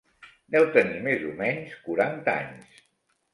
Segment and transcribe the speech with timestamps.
[0.53, 2.83] Deu tenir més o menys quaranta anys.